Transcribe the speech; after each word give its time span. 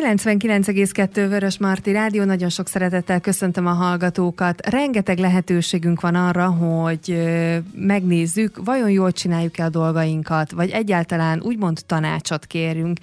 99,2 0.00 1.26
Vörös 1.28 1.58
Marti 1.58 1.92
Rádió, 1.92 2.24
nagyon 2.24 2.48
sok 2.48 2.68
szeretettel 2.68 3.20
köszöntöm 3.20 3.66
a 3.66 3.72
hallgatókat. 3.72 4.66
Rengeteg 4.66 5.18
lehetőségünk 5.18 6.00
van 6.00 6.14
arra, 6.14 6.46
hogy 6.46 7.22
megnézzük, 7.74 8.60
vajon 8.64 8.90
jól 8.90 9.12
csináljuk-e 9.12 9.64
a 9.64 9.68
dolgainkat, 9.68 10.50
vagy 10.50 10.70
egyáltalán 10.70 11.40
úgymond 11.42 11.78
tanácsot 11.86 12.46
kérünk. 12.46 12.98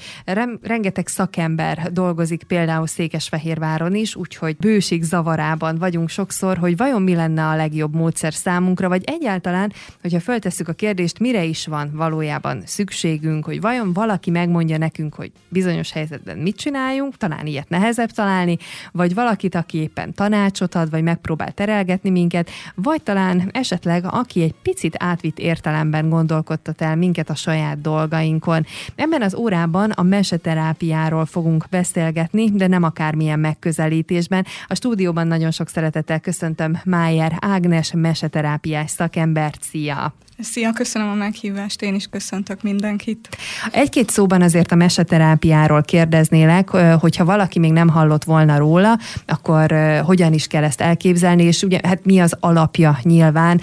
Rengeteg 0.61 1.07
szakember 1.07 1.89
dolgozik 1.91 2.43
például 2.43 2.87
Székesfehérváron 2.87 3.95
is, 3.95 4.15
úgyhogy 4.15 4.57
bőség 4.57 5.03
zavarában 5.03 5.77
vagyunk 5.77 6.09
sokszor, 6.09 6.57
hogy 6.57 6.77
vajon 6.77 7.01
mi 7.01 7.15
lenne 7.15 7.45
a 7.45 7.55
legjobb 7.55 7.95
módszer 7.95 8.33
számunkra, 8.33 8.87
vagy 8.87 9.03
egyáltalán, 9.05 9.73
hogyha 10.01 10.19
föltesszük 10.19 10.67
a 10.67 10.73
kérdést, 10.73 11.19
mire 11.19 11.43
is 11.43 11.67
van 11.67 11.91
valójában 11.93 12.61
szükségünk, 12.65 13.45
hogy 13.45 13.61
vajon 13.61 13.93
valaki 13.93 14.29
megmondja 14.29 14.77
nekünk, 14.77 15.13
hogy 15.13 15.31
bizonyos 15.49 15.91
helyzetben 15.91 16.37
mit 16.37 16.59
csináljunk, 16.87 17.17
talán 17.17 17.45
ilyet 17.45 17.69
nehezebb 17.69 18.09
találni, 18.09 18.57
vagy 18.91 19.13
valakit, 19.13 19.55
aki 19.55 19.77
éppen 19.77 20.13
tanácsot 20.13 20.75
ad, 20.75 20.89
vagy 20.89 21.03
megpróbál 21.03 21.51
terelgetni 21.51 22.09
minket, 22.09 22.49
vagy 22.75 23.03
talán 23.03 23.49
esetleg 23.53 24.05
aki 24.05 24.41
egy 24.41 24.53
picit 24.61 24.95
átvitt 24.99 25.39
értelemben 25.39 26.09
gondolkodtat 26.09 26.81
el 26.81 26.95
minket 26.95 27.29
a 27.29 27.35
saját 27.35 27.81
dolgainkon. 27.81 28.65
Ebben 28.95 29.21
az 29.21 29.35
órában 29.35 29.91
a 29.91 30.03
meseterápiáról 30.03 31.25
fogunk 31.25 31.65
beszélgetni, 31.69 32.51
de 32.51 32.67
nem 32.67 32.83
akármilyen 32.83 33.39
megközelítésben. 33.39 34.45
A 34.67 34.75
stúdióban 34.75 35.27
nagyon 35.27 35.51
sok 35.51 35.69
szeretettel 35.69 36.19
köszöntöm 36.19 36.77
Májer 36.85 37.37
Ágnes 37.39 37.91
meseterápiás 37.95 38.91
szakembert. 38.91 39.63
Szia! 39.63 40.13
Szia, 40.39 40.71
köszönöm 40.71 41.09
a 41.09 41.13
meghívást, 41.13 41.81
én 41.81 41.95
is 41.95 42.07
köszöntök 42.07 42.61
mindenkit. 42.61 43.29
Egy-két 43.71 44.09
szóban 44.09 44.41
azért 44.41 44.71
a 44.71 44.75
meseterápiáról 44.75 45.81
kérdeznélek, 45.81 46.69
hogyha 46.99 47.25
valaki 47.25 47.59
még 47.59 47.71
nem 47.71 47.87
hallott 47.87 48.23
volna 48.23 48.57
róla, 48.57 48.99
akkor 49.25 49.73
hogyan 50.05 50.33
is 50.33 50.47
kell 50.47 50.63
ezt 50.63 50.81
elképzelni, 50.81 51.43
és 51.43 51.61
ugye 51.61 51.79
hát 51.83 52.05
mi 52.05 52.19
az 52.19 52.37
alapja 52.39 52.99
nyilván, 53.01 53.61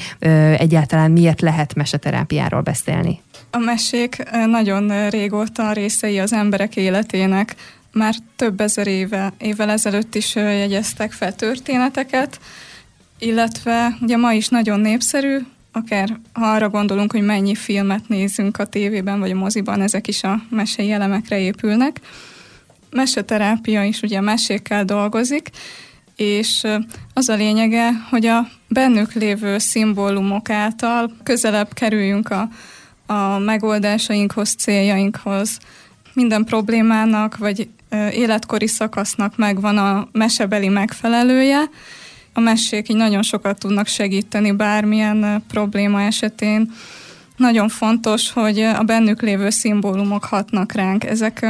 egyáltalán 0.59 1.11
miért 1.11 1.41
lehet 1.41 1.75
meseterápiáról 1.75 2.61
beszélni? 2.61 3.21
A 3.51 3.59
mesék 3.59 4.23
nagyon 4.47 5.09
régóta 5.11 5.73
részei 5.73 6.19
az 6.19 6.33
emberek 6.33 6.77
életének, 6.77 7.55
már 7.93 8.15
több 8.37 8.61
ezer 8.61 8.87
éve, 8.87 9.33
évvel 9.39 9.71
ezelőtt 9.71 10.15
is 10.15 10.35
jegyeztek 10.35 11.13
fel 11.13 11.35
történeteket, 11.35 12.41
illetve 13.19 13.97
ugye 14.01 14.17
ma 14.17 14.33
is 14.33 14.49
nagyon 14.49 14.81
népszerű, 14.81 15.39
akár 15.77 16.19
ha 16.33 16.47
arra 16.47 16.69
gondolunk, 16.69 17.13
hogy 17.13 17.23
mennyi 17.23 17.55
filmet 17.55 18.09
nézünk 18.09 18.59
a 18.59 18.65
tévében 18.65 19.19
vagy 19.19 19.31
a 19.31 19.35
moziban, 19.35 19.81
ezek 19.81 20.09
is 20.09 20.23
a 20.23 20.43
mesei 20.51 20.91
elemekre 20.91 21.39
épülnek. 21.39 22.01
Meseterápia 22.91 23.85
is 23.85 24.03
ugye 24.03 24.21
mesékkel 24.21 24.85
dolgozik, 24.85 25.51
és 26.17 26.63
az 27.15 27.29
a 27.29 27.35
lényege, 27.35 27.91
hogy 28.11 28.27
a 28.27 28.49
bennük 28.69 29.13
lévő 29.13 29.59
szimbólumok 29.59 30.51
által 30.51 31.17
közelebb 31.23 31.73
kerüljünk 31.73 32.31
a, 32.31 32.49
a 33.13 33.39
megoldásainkhoz, 33.39 34.55
céljainkhoz. 34.55 35.59
Minden 36.13 36.45
problémának 36.45 37.37
vagy 37.37 37.69
életkori 38.11 38.67
szakasznak 38.67 39.37
megvan 39.37 39.79
a 39.79 40.09
mesebeli 40.13 40.69
megfelelője, 40.69 41.61
a 42.35 42.41
mesék 42.41 42.89
így 42.89 42.97
nagyon 42.97 43.23
sokat 43.23 43.59
tudnak 43.59 43.87
segíteni 43.87 44.53
bármilyen 44.53 45.43
probléma 45.49 46.03
esetén. 46.03 46.73
Nagyon 47.37 47.69
fontos, 47.69 48.33
hogy 48.33 48.61
a 48.61 48.83
bennük 48.83 49.23
lévő 49.23 49.51
szimbólumok 49.51 50.25
hatnak 50.25 50.73
ránk. 50.73 51.05
Ezek 51.05 51.47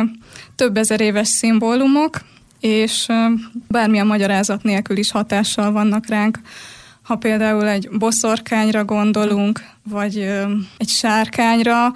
több 0.55 0.77
ezer 0.77 1.01
éves 1.01 1.29
szimbólumok, 1.29 2.21
és 2.61 3.07
bármilyen 3.69 4.07
magyarázat 4.07 4.63
nélkül 4.63 4.97
is 4.97 5.11
hatással 5.11 5.73
vannak 5.73 6.07
ránk. 6.07 6.39
Ha 7.03 7.17
például 7.17 7.69
egy 7.69 7.89
boszorkányra 7.91 8.85
gondolunk, 8.85 9.61
vagy 9.89 10.19
egy 10.77 10.89
sárkányra, 10.89 11.93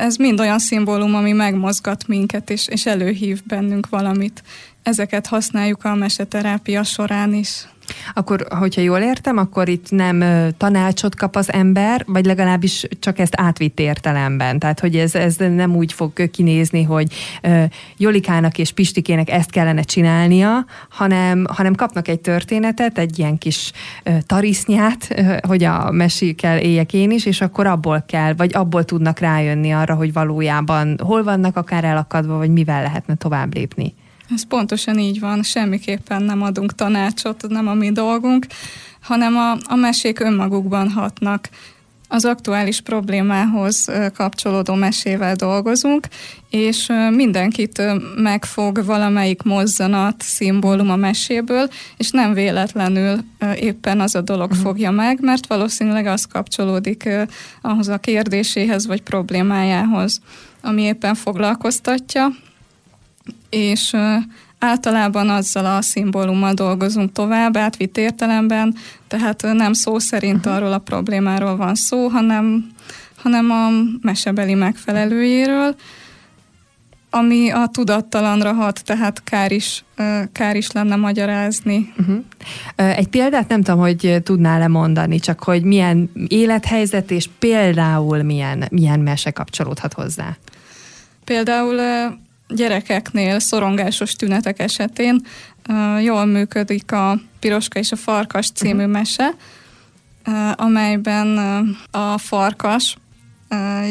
ez 0.00 0.16
mind 0.16 0.40
olyan 0.40 0.58
szimbólum, 0.58 1.14
ami 1.14 1.32
megmozgat 1.32 2.06
minket, 2.06 2.50
és, 2.50 2.68
és 2.68 2.86
előhív 2.86 3.40
bennünk 3.44 3.88
valamit. 3.88 4.42
Ezeket 4.82 5.26
használjuk 5.26 5.84
a 5.84 5.94
meseterápia 5.94 6.84
során 6.84 7.34
is. 7.34 7.66
Akkor, 8.14 8.46
hogyha 8.50 8.80
jól 8.80 8.98
értem, 8.98 9.36
akkor 9.36 9.68
itt 9.68 9.90
nem 9.90 10.24
tanácsot 10.56 11.14
kap 11.14 11.36
az 11.36 11.52
ember, 11.52 12.04
vagy 12.06 12.24
legalábbis 12.24 12.86
csak 13.00 13.18
ezt 13.18 13.34
átvitt 13.36 13.80
értelemben. 13.80 14.58
Tehát, 14.58 14.80
hogy 14.80 14.96
ez, 14.96 15.14
ez 15.14 15.36
nem 15.36 15.76
úgy 15.76 15.92
fog 15.92 16.30
kinézni, 16.30 16.82
hogy 16.82 17.14
Jolikának 17.96 18.58
és 18.58 18.72
Pistikének 18.72 19.30
ezt 19.30 19.50
kellene 19.50 19.82
csinálnia, 19.82 20.64
hanem, 20.88 21.46
hanem 21.48 21.74
kapnak 21.74 22.08
egy 22.08 22.20
történetet, 22.20 22.98
egy 22.98 23.18
ilyen 23.18 23.38
kis 23.38 23.72
tarisznyát, 24.26 25.14
hogy 25.46 25.64
a 25.64 25.90
mesékkel 25.90 26.58
éljek 26.58 26.92
én 26.92 27.10
is, 27.10 27.26
és 27.26 27.40
akkor 27.40 27.66
abból 27.66 28.04
kell, 28.06 28.34
vagy 28.34 28.54
abból 28.54 28.84
tudnak 28.84 29.18
rájönni 29.18 29.70
arra, 29.70 29.94
hogy 29.94 30.12
valójában 30.12 30.98
hol 31.02 31.22
vannak 31.22 31.56
akár 31.56 31.84
elakadva, 31.84 32.36
vagy 32.36 32.50
mivel 32.50 32.82
lehetne 32.82 33.14
tovább 33.14 33.54
lépni. 33.54 33.94
Ez 34.34 34.46
pontosan 34.46 34.98
így 34.98 35.20
van, 35.20 35.42
semmiképpen 35.42 36.22
nem 36.22 36.42
adunk 36.42 36.74
tanácsot, 36.74 37.48
nem 37.48 37.68
a 37.68 37.74
mi 37.74 37.92
dolgunk, 37.92 38.46
hanem 39.00 39.36
a, 39.36 39.52
a 39.64 39.74
mesék 39.74 40.20
önmagukban 40.20 40.90
hatnak. 40.90 41.48
Az 42.10 42.24
aktuális 42.24 42.80
problémához 42.80 43.88
kapcsolódó 44.14 44.74
mesével 44.74 45.34
dolgozunk, 45.34 46.06
és 46.50 46.92
mindenkit 47.10 47.82
megfog 48.16 48.84
valamelyik 48.84 49.42
mozzanat, 49.42 50.22
szimbólum 50.22 50.90
a 50.90 50.96
meséből, 50.96 51.68
és 51.96 52.10
nem 52.10 52.32
véletlenül 52.32 53.18
éppen 53.54 54.00
az 54.00 54.14
a 54.14 54.20
dolog 54.20 54.50
uh-huh. 54.50 54.64
fogja 54.66 54.90
meg, 54.90 55.18
mert 55.20 55.46
valószínűleg 55.46 56.06
az 56.06 56.24
kapcsolódik 56.24 57.08
ahhoz 57.62 57.88
a 57.88 57.98
kérdéséhez 57.98 58.86
vagy 58.86 59.02
problémájához, 59.02 60.20
ami 60.62 60.82
éppen 60.82 61.14
foglalkoztatja, 61.14 62.28
és 63.50 63.96
általában 64.58 65.28
azzal 65.28 65.66
a 65.66 65.82
szimbólummal 65.82 66.52
dolgozunk 66.54 67.12
tovább, 67.12 67.56
átvitt 67.56 67.98
értelemben, 67.98 68.74
tehát 69.08 69.42
nem 69.42 69.72
szó 69.72 69.98
szerint 69.98 70.38
uh-huh. 70.38 70.54
arról 70.54 70.72
a 70.72 70.78
problémáról 70.78 71.56
van 71.56 71.74
szó, 71.74 72.08
hanem, 72.08 72.70
hanem 73.16 73.50
a 73.50 73.68
mesebeli 74.02 74.54
megfelelőjéről, 74.54 75.74
ami 77.10 77.50
a 77.50 77.66
tudattalanra 77.66 78.52
hat, 78.52 78.84
tehát 78.84 79.22
kár 79.24 79.52
is, 79.52 79.84
kár 80.32 80.56
is 80.56 80.70
lenne 80.70 80.96
magyarázni. 80.96 81.92
Uh-huh. 81.98 82.24
Egy 82.76 83.08
példát 83.08 83.48
nem 83.48 83.62
tudom, 83.62 83.80
hogy 83.80 84.20
tudnál-e 84.22 84.68
mondani, 84.68 85.18
csak 85.18 85.42
hogy 85.42 85.62
milyen 85.62 86.10
élethelyzet 86.26 87.10
és 87.10 87.28
például 87.38 88.22
milyen, 88.22 88.64
milyen 88.70 89.00
mese 89.00 89.30
kapcsolódhat 89.30 89.92
hozzá. 89.92 90.36
Például 91.24 91.80
gyerekeknél 92.48 93.38
szorongásos 93.38 94.12
tünetek 94.12 94.58
esetén 94.58 95.20
jól 96.02 96.24
működik 96.24 96.92
a 96.92 97.20
Piroska 97.40 97.78
és 97.78 97.92
a 97.92 97.96
Farkas 97.96 98.50
című 98.50 98.84
uh-huh. 98.84 98.92
mese, 98.92 99.34
amelyben 100.54 101.38
a 101.90 102.18
farkas 102.18 102.96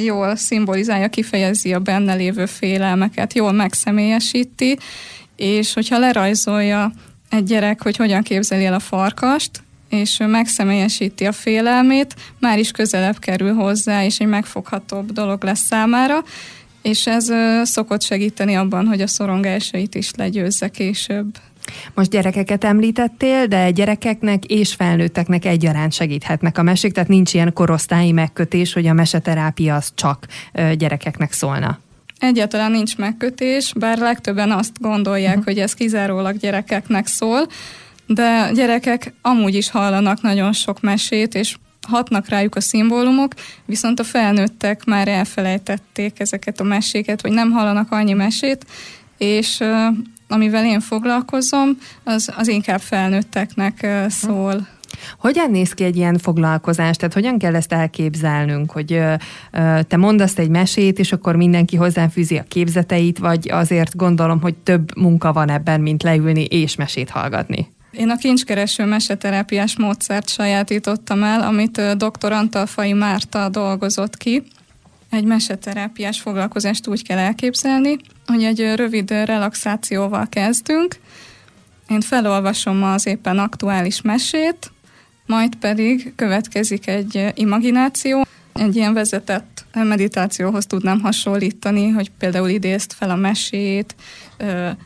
jól 0.04 0.36
szimbolizálja, 0.36 1.08
kifejezi 1.08 1.74
a 1.74 1.80
benne 1.80 2.14
lévő 2.14 2.46
félelmeket, 2.46 3.34
jól 3.34 3.52
megszemélyesíti, 3.52 4.78
és 5.36 5.74
hogyha 5.74 6.00
lerajzolja 6.00 6.92
egy 7.30 7.44
gyerek, 7.44 7.82
hogy 7.82 7.98
hogyan 7.98 8.24
képzeli 8.24 8.66
el 8.66 8.74
a 8.74 8.80
farkast, 8.80 9.52
és 9.90 10.18
megszemélyesíti 10.18 11.26
a 11.26 11.32
félelmét, 11.32 12.16
már 12.40 12.60
is 12.60 12.72
közelebb 12.72 13.20
kerül 13.20 13.54
hozzá, 13.54 14.04
és 14.04 14.20
egy 14.20 14.28
megfoghatóbb 14.28 15.12
dolog 15.12 15.44
lesz 15.44 15.66
számára, 15.66 16.24
és 16.82 17.08
ez 17.08 17.32
szokott 17.64 18.02
segíteni 18.02 18.56
abban, 18.56 18.86
hogy 18.86 19.02
a 19.02 19.08
szorongásait 19.08 19.96
is 19.96 20.12
legyőzze 20.16 20.70
később. 20.70 21.26
Most 21.94 22.10
gyerekeket 22.10 22.64
említettél, 22.64 23.46
de 23.46 23.72
gyerekeknek 23.72 24.46
és 24.46 24.74
felnőtteknek 24.74 25.46
egyaránt 25.46 25.94
segíthetnek 25.94 26.58
a 26.58 26.64
mesék, 26.64 26.94
tehát 26.94 27.10
nincs 27.10 27.34
ilyen 27.34 27.54
korosztályi 27.54 28.12
megkötés, 28.12 28.74
hogy 28.74 28.88
a 28.88 28.94
meseterápia 28.94 29.76
az 29.76 29.92
csak 29.96 30.26
gyerekeknek 30.78 31.32
szólna. 31.32 31.80
Egyáltalán 32.20 32.72
nincs 32.72 32.98
megkötés, 32.98 33.74
bár 33.76 33.98
legtöbben 33.98 34.52
azt 34.52 34.82
gondolják, 34.82 35.30
uh-huh. 35.30 35.46
hogy 35.46 35.60
ez 35.60 35.74
kizárólag 35.74 36.38
gyerekeknek 36.38 37.08
szól, 37.08 37.48
de 38.08 38.52
gyerekek 38.54 39.14
amúgy 39.22 39.56
is 39.56 39.70
hallanak 39.70 40.22
nagyon 40.22 40.54
sok 40.54 40.82
mesét, 40.82 41.36
és 41.36 41.56
hatnak 41.88 42.30
rájuk 42.30 42.56
a 42.56 42.62
szimbólumok, 42.62 43.34
viszont 43.66 44.00
a 44.00 44.04
felnőttek 44.04 44.84
már 44.84 45.08
elfelejtették 45.08 46.20
ezeket 46.20 46.60
a 46.60 46.64
meséket, 46.64 47.22
vagy 47.22 47.32
nem 47.32 47.52
hallanak 47.52 47.92
annyi 47.92 48.14
mesét, 48.14 48.66
és 49.18 49.64
amivel 50.28 50.66
én 50.66 50.80
foglalkozom, 50.80 51.78
az, 52.04 52.34
az 52.38 52.48
inkább 52.48 52.80
felnőtteknek 52.80 53.88
szól. 54.08 54.68
Hogyan 55.20 55.52
néz 55.52 55.74
ki 55.74 55.84
egy 55.84 55.96
ilyen 55.96 56.18
foglalkozás? 56.18 56.96
Tehát 56.96 57.14
hogyan 57.14 57.38
kell 57.38 57.56
ezt 57.56 57.74
elképzelnünk, 57.74 58.72
hogy 58.72 58.94
ö, 58.94 59.14
ö, 59.52 59.80
te 59.88 59.98
mondasz 59.98 60.38
egy 60.38 60.50
mesét, 60.50 61.00
és 61.00 61.12
akkor 61.12 61.36
mindenki 61.36 61.76
hozzáfűzi 61.76 62.38
a 62.38 62.44
képzeteit, 62.48 63.18
vagy 63.18 63.50
azért 63.50 63.96
gondolom, 63.96 64.42
hogy 64.42 64.56
több 64.56 64.98
munka 64.98 65.34
van 65.34 65.50
ebben, 65.50 65.82
mint 65.82 66.04
leülni 66.04 66.44
és 66.44 66.76
mesét 66.76 67.10
hallgatni? 67.10 67.76
Én 67.92 68.10
a 68.10 68.18
kincskereső 68.18 68.86
meseterápiás 68.86 69.78
módszert 69.78 70.30
sajátítottam 70.30 71.24
el, 71.24 71.42
amit 71.42 71.82
dr. 71.98 72.32
Antalfai 72.32 72.94
Márta 72.94 73.50
dolgozott 73.50 74.18
ki. 74.18 74.44
Egy 75.10 75.24
meseterápiás 75.24 76.22
foglalkozást 76.22 76.88
úgy 76.88 77.04
kell 77.04 77.18
elképzelni, 77.18 77.98
hogy 78.26 78.44
egy 78.44 78.76
rövid 78.76 79.12
relaxációval 79.12 80.28
kezdünk. 80.30 80.96
Én 81.88 82.02
felolvasom 82.02 82.84
az 82.84 83.06
éppen 83.06 83.40
aktuális 83.40 84.02
mesét, 84.02 84.72
majd 85.26 85.56
pedig 85.56 86.14
következik 86.16 86.88
egy 86.88 87.32
imagináció, 87.34 88.26
egy 88.54 88.76
ilyen 88.76 88.94
vezetett 88.94 89.57
meditációhoz 89.84 90.66
tudnám 90.66 91.00
hasonlítani, 91.02 91.90
hogy 91.90 92.12
például 92.20 92.50
idézt 92.50 92.94
fel 92.94 93.10
a 93.10 93.16
mesét, 93.16 93.96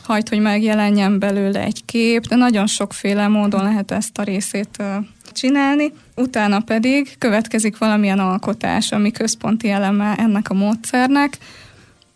hajt, 0.04 0.30
hogy 0.30 0.40
megjelenjen 0.40 1.20
belőle 1.20 1.64
egy 1.64 1.86
kép, 1.86 2.28
de 2.28 2.36
nagyon 2.36 2.68
sokféle 2.68 3.28
módon 3.28 3.64
lehet 3.64 3.92
ezt 3.92 4.18
a 4.18 4.24
részét 4.24 4.84
csinálni. 5.32 5.94
Utána 6.16 6.60
pedig 6.60 7.16
következik 7.18 7.78
valamilyen 7.78 8.20
alkotás, 8.20 8.92
ami 8.92 9.12
központi 9.12 9.70
eleme 9.70 10.16
ennek 10.16 10.50
a 10.50 10.54
módszernek, 10.54 11.38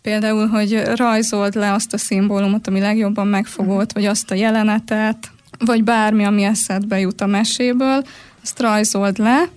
Például, 0.06 0.46
hogy 0.46 0.82
rajzold 0.94 1.54
le 1.54 1.72
azt 1.72 1.92
a 1.92 1.98
szimbólumot, 1.98 2.66
ami 2.66 2.80
legjobban 2.80 3.26
megfogott, 3.26 3.92
vagy 3.92 4.04
azt 4.04 4.30
a 4.30 4.34
jelenetet, 4.34 5.30
vagy 5.58 5.84
bármi, 5.84 6.24
ami 6.24 6.42
eszedbe 6.42 6.98
jut 7.00 7.20
a 7.20 7.26
meséből, 7.26 8.04
azt 8.42 8.60
rajzold 8.60 9.18
le, 9.18 9.48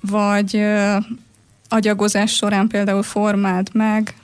vagy 0.00 0.62
agyagozás 1.72 2.32
során 2.32 2.68
például 2.68 3.02
formáld 3.02 3.68
meg, 3.72 4.14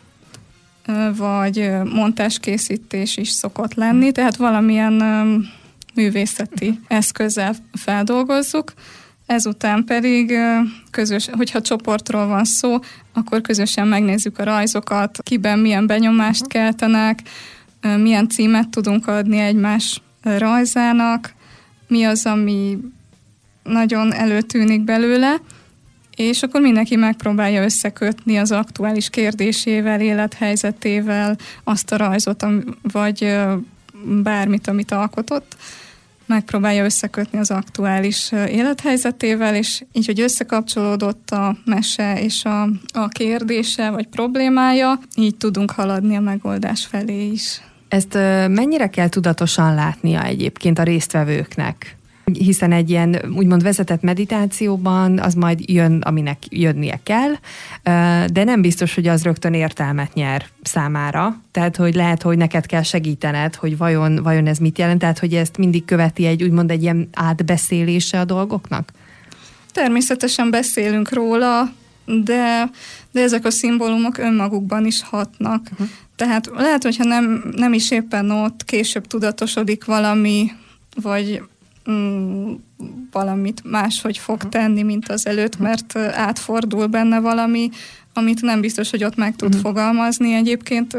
vagy 1.16 1.70
montáskészítés 1.84 3.16
is 3.16 3.28
szokott 3.28 3.74
lenni, 3.74 4.12
tehát 4.12 4.36
valamilyen 4.36 4.92
művészeti 5.94 6.80
eszközzel 6.88 7.54
feldolgozzuk. 7.72 8.72
Ezután 9.26 9.84
pedig 9.84 10.38
közös, 10.90 11.28
hogyha 11.32 11.60
csoportról 11.60 12.26
van 12.26 12.44
szó, 12.44 12.78
akkor 13.12 13.40
közösen 13.40 13.88
megnézzük 13.88 14.38
a 14.38 14.44
rajzokat, 14.44 15.18
kiben 15.22 15.58
milyen 15.58 15.86
benyomást 15.86 16.46
keltenek, 16.46 17.18
milyen 17.96 18.28
címet 18.28 18.68
tudunk 18.68 19.06
adni 19.06 19.38
egymás 19.38 20.02
rajzának, 20.22 21.34
mi 21.88 22.04
az, 22.04 22.26
ami 22.26 22.78
nagyon 23.62 24.12
előtűnik 24.12 24.80
belőle, 24.80 25.40
és 26.16 26.42
akkor 26.42 26.60
mindenki 26.60 26.96
megpróbálja 26.96 27.62
összekötni 27.62 28.36
az 28.36 28.52
aktuális 28.52 29.10
kérdésével, 29.10 30.00
élethelyzetével 30.00 31.36
azt 31.64 31.92
a 31.92 31.96
rajzot, 31.96 32.46
vagy 32.82 33.36
bármit, 34.22 34.68
amit 34.68 34.90
alkotott, 34.90 35.56
megpróbálja 36.26 36.84
összekötni 36.84 37.38
az 37.38 37.50
aktuális 37.50 38.32
élethelyzetével, 38.32 39.54
és 39.54 39.84
így, 39.92 40.06
hogy 40.06 40.20
összekapcsolódott 40.20 41.30
a 41.30 41.56
mese 41.64 42.20
és 42.22 42.44
a, 42.44 42.62
a 42.92 43.08
kérdése 43.08 43.90
vagy 43.90 44.06
problémája, 44.06 44.98
így 45.14 45.36
tudunk 45.36 45.70
haladni 45.70 46.16
a 46.16 46.20
megoldás 46.20 46.86
felé 46.86 47.26
is. 47.26 47.60
Ezt 47.88 48.14
mennyire 48.48 48.86
kell 48.86 49.08
tudatosan 49.08 49.74
látnia 49.74 50.24
egyébként 50.24 50.78
a 50.78 50.82
résztvevőknek? 50.82 51.95
Hiszen 52.32 52.72
egy 52.72 52.90
ilyen 52.90 53.22
úgymond 53.36 53.62
vezetett 53.62 54.02
meditációban 54.02 55.18
az 55.18 55.34
majd 55.34 55.70
jön, 55.70 56.00
aminek 56.00 56.38
jönnie 56.48 57.00
kell, 57.02 57.32
de 58.28 58.44
nem 58.44 58.60
biztos, 58.60 58.94
hogy 58.94 59.06
az 59.06 59.22
rögtön 59.22 59.54
értelmet 59.54 60.14
nyer 60.14 60.46
számára. 60.62 61.40
Tehát, 61.50 61.76
hogy 61.76 61.94
lehet, 61.94 62.22
hogy 62.22 62.36
neked 62.36 62.66
kell 62.66 62.82
segítened, 62.82 63.54
hogy 63.54 63.76
vajon, 63.76 64.22
vajon 64.22 64.46
ez 64.46 64.58
mit 64.58 64.78
jelent, 64.78 64.98
tehát, 64.98 65.18
hogy 65.18 65.34
ezt 65.34 65.56
mindig 65.56 65.84
követi 65.84 66.26
egy 66.26 66.42
úgymond 66.42 66.70
egy 66.70 66.82
ilyen 66.82 67.08
átbeszélése 67.12 68.20
a 68.20 68.24
dolgoknak? 68.24 68.92
Természetesen 69.72 70.50
beszélünk 70.50 71.12
róla, 71.12 71.72
de, 72.04 72.70
de 73.12 73.20
ezek 73.20 73.44
a 73.44 73.50
szimbólumok 73.50 74.18
önmagukban 74.18 74.86
is 74.86 75.02
hatnak. 75.02 75.68
Uh-huh. 75.72 75.88
Tehát 76.16 76.50
lehet, 76.54 76.82
hogyha 76.82 77.04
nem, 77.04 77.44
nem 77.56 77.72
is 77.72 77.90
éppen 77.90 78.30
ott 78.30 78.64
később 78.64 79.06
tudatosodik 79.06 79.84
valami, 79.84 80.50
vagy 81.02 81.42
mm, 81.90 82.52
valamit 83.10 83.62
máshogy 83.64 84.18
fog 84.18 84.48
tenni, 84.48 84.82
mint 84.82 85.08
az 85.08 85.26
előtt, 85.26 85.58
mert 85.58 85.96
átfordul 85.96 86.86
benne 86.86 87.20
valami, 87.20 87.70
amit 88.12 88.42
nem 88.42 88.60
biztos, 88.60 88.90
hogy 88.90 89.04
ott 89.04 89.16
meg 89.16 89.36
tud 89.36 89.48
uh-huh. 89.48 89.62
fogalmazni. 89.62 90.34
Egyébként, 90.34 90.96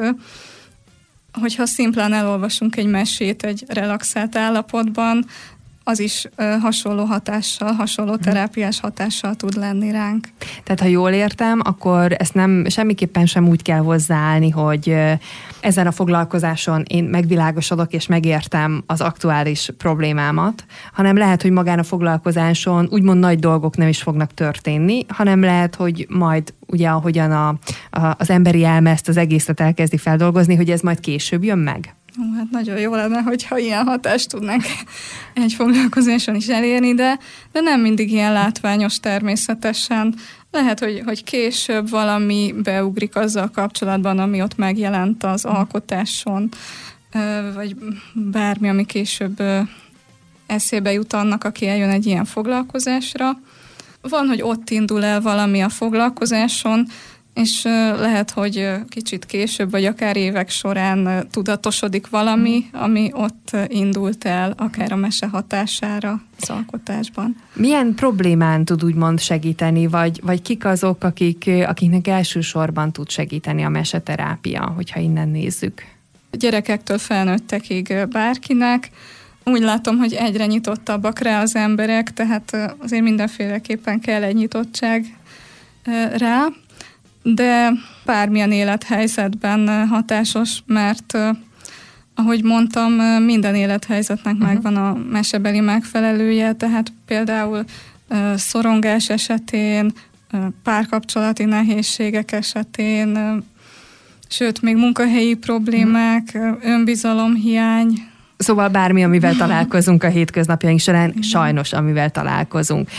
hogyha 1.33 1.65
szimplán 1.65 2.13
elolvasunk 2.13 2.75
egy 2.75 2.87
mesét 2.87 3.43
egy 3.43 3.63
relaxált 3.67 4.35
állapotban, 4.35 5.25
az 5.87 5.99
is 5.99 6.27
hasonló 6.61 7.03
hatással, 7.03 7.71
hasonló 7.71 8.13
mhm. 8.13 8.21
terápiás 8.21 8.79
hatással 8.79 9.35
tud 9.35 9.55
lenni 9.55 9.91
ránk. 9.91 10.27
Tehát, 10.63 10.79
ha 10.79 10.87
jól 10.87 11.11
értem, 11.11 11.61
akkor 11.63 12.15
ezt 12.17 12.33
nem 12.33 12.65
semmiképpen 12.69 13.25
sem 13.25 13.47
úgy 13.47 13.61
kell 13.61 13.79
hozzáállni, 13.79 14.49
hogy 14.49 14.95
ezen 15.59 15.87
a 15.87 15.91
foglalkozáson 15.91 16.83
én 16.87 17.03
megvilágosodok 17.03 17.93
és 17.93 18.07
megértem 18.07 18.83
az 18.85 19.01
aktuális 19.01 19.69
problémámat, 19.77 20.65
hanem 20.93 21.17
lehet, 21.17 21.41
hogy 21.41 21.51
magán 21.51 21.79
a 21.79 21.83
foglalkozáson 21.83 22.87
úgymond 22.91 23.19
nagy 23.19 23.39
dolgok 23.39 23.77
nem 23.77 23.87
is 23.87 24.01
fognak 24.01 24.33
történni, 24.33 25.05
hanem 25.07 25.41
lehet, 25.41 25.75
hogy 25.75 26.05
majd 26.09 26.53
ugye 26.65 26.89
ahogyan 26.89 27.31
a, 27.31 27.47
a, 27.89 28.15
az 28.17 28.29
emberi 28.29 28.63
elme 28.63 28.89
ezt 28.89 29.07
az 29.07 29.17
egészet 29.17 29.59
elkezdi 29.59 29.97
feldolgozni, 29.97 30.55
hogy 30.55 30.69
ez 30.69 30.81
majd 30.81 30.99
később 30.99 31.43
jön 31.43 31.59
meg. 31.59 31.96
Hát 32.35 32.49
nagyon 32.51 32.79
jó 32.79 32.95
lenne, 32.95 33.21
hogyha 33.21 33.57
ilyen 33.57 33.85
hatást 33.85 34.29
tudnánk 34.29 34.63
egy 35.33 35.53
foglalkozáson 35.53 36.35
is 36.35 36.47
elérni, 36.47 36.93
de, 36.93 37.19
de 37.51 37.59
nem 37.61 37.81
mindig 37.81 38.11
ilyen 38.11 38.33
látványos 38.33 38.99
természetesen. 38.99 40.15
Lehet, 40.51 40.79
hogy, 40.79 41.01
hogy 41.05 41.23
később 41.23 41.89
valami 41.89 42.53
beugrik 42.63 43.15
azzal 43.15 43.49
kapcsolatban, 43.49 44.19
ami 44.19 44.41
ott 44.41 44.57
megjelent 44.57 45.23
az 45.23 45.45
alkotáson, 45.45 46.49
vagy 47.53 47.75
bármi, 48.13 48.69
ami 48.69 48.85
később 48.85 49.41
eszébe 50.45 50.91
jut 50.91 51.13
annak, 51.13 51.43
aki 51.43 51.67
eljön 51.67 51.89
egy 51.89 52.05
ilyen 52.05 52.25
foglalkozásra. 52.25 53.39
Van, 54.01 54.27
hogy 54.27 54.41
ott 54.41 54.69
indul 54.69 55.03
el 55.03 55.21
valami 55.21 55.61
a 55.61 55.69
foglalkozáson, 55.69 56.87
és 57.37 57.63
lehet, 57.99 58.31
hogy 58.31 58.69
kicsit 58.89 59.25
később, 59.25 59.71
vagy 59.71 59.85
akár 59.85 60.17
évek 60.17 60.49
során 60.49 61.27
tudatosodik 61.31 62.09
valami, 62.09 62.65
ami 62.71 63.09
ott 63.13 63.57
indult 63.67 64.25
el, 64.25 64.53
akár 64.57 64.91
a 64.91 64.95
mese 64.95 65.27
hatására 65.27 66.21
az 66.41 66.49
alkotásban. 66.49 67.35
Milyen 67.53 67.93
problémán 67.95 68.65
tud 68.65 68.83
úgymond 68.83 69.19
segíteni, 69.19 69.87
vagy, 69.87 70.19
vagy 70.23 70.41
kik 70.41 70.65
azok, 70.65 71.03
akik, 71.03 71.49
akiknek 71.65 72.07
elsősorban 72.07 72.91
tud 72.91 73.09
segíteni 73.09 73.63
a 73.63 73.69
meseterápia, 73.69 74.73
hogyha 74.75 74.99
innen 74.99 75.29
nézzük? 75.29 75.83
Gyerekektől 76.31 76.97
felnőttekig 76.97 78.07
bárkinek, 78.09 78.89
úgy 79.43 79.61
látom, 79.61 79.97
hogy 79.97 80.13
egyre 80.13 80.45
nyitottabbak 80.45 81.19
rá 81.19 81.41
az 81.41 81.55
emberek, 81.55 82.13
tehát 82.13 82.75
azért 82.77 83.03
mindenféleképpen 83.03 83.99
kell 83.99 84.23
egy 84.23 84.35
nyitottság 84.35 85.05
rá 86.17 86.47
de 87.33 87.71
bármilyen 88.05 88.51
élethelyzetben 88.51 89.87
hatásos, 89.87 90.63
mert 90.65 91.17
ahogy 92.15 92.43
mondtam, 92.43 92.93
minden 93.23 93.55
élethelyzetnek 93.55 94.33
uh-huh. 94.33 94.49
megvan 94.49 94.75
a 94.75 94.97
mesebeli 95.11 95.59
megfelelője, 95.59 96.53
tehát 96.53 96.93
például 97.05 97.63
szorongás 98.35 99.09
esetén, 99.09 99.91
párkapcsolati 100.63 101.43
nehézségek 101.45 102.31
esetén, 102.31 103.43
sőt, 104.29 104.61
még 104.61 104.75
munkahelyi 104.75 105.33
problémák, 105.33 106.37
önbizalomhiány, 106.61 108.09
Szóval 108.37 108.69
bármi, 108.69 109.03
amivel 109.03 109.35
találkozunk 109.35 110.03
a 110.03 110.07
hétköznapjaink 110.07 110.79
során, 110.79 111.13
sajnos, 111.21 111.73
amivel 111.73 112.09
találkozunk. 112.09 112.89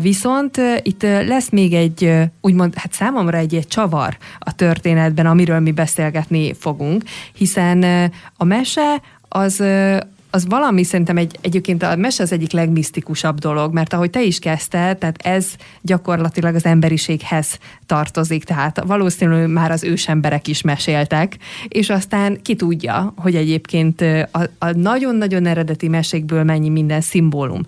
Viszont 0.00 0.60
itt 0.82 1.02
lesz 1.02 1.48
még 1.50 1.72
egy, 1.72 2.12
úgymond, 2.40 2.74
hát 2.76 2.92
számomra 2.92 3.38
egy, 3.38 3.54
egy 3.54 3.66
csavar 3.66 4.16
a 4.38 4.54
történetben, 4.54 5.26
amiről 5.26 5.60
mi 5.60 5.72
beszélgetni 5.72 6.54
fogunk, 6.54 7.02
hiszen 7.34 8.10
a 8.36 8.44
mese 8.44 9.00
az 9.28 9.62
az 10.34 10.46
valami 10.46 10.82
szerintem 10.82 11.16
egy, 11.16 11.38
egyébként 11.40 11.82
a 11.82 11.96
mese 11.96 12.22
az 12.22 12.32
egyik 12.32 12.52
legmisztikusabb 12.52 13.38
dolog, 13.38 13.72
mert 13.72 13.92
ahogy 13.92 14.10
te 14.10 14.22
is 14.22 14.38
kezdted, 14.38 14.98
tehát 14.98 15.22
ez 15.22 15.46
gyakorlatilag 15.80 16.54
az 16.54 16.64
emberiséghez 16.64 17.58
tartozik, 17.86 18.44
tehát 18.44 18.82
valószínűleg 18.86 19.48
már 19.48 19.70
az 19.70 19.84
ősemberek 19.84 20.48
is 20.48 20.62
meséltek, 20.62 21.36
és 21.68 21.90
aztán 21.90 22.42
ki 22.42 22.54
tudja, 22.54 23.12
hogy 23.16 23.34
egyébként 23.34 24.00
a, 24.30 24.42
a 24.58 24.70
nagyon-nagyon 24.70 25.46
eredeti 25.46 25.88
mesékből 25.88 26.44
mennyi 26.44 26.68
minden 26.68 27.00
szimbólum 27.00 27.62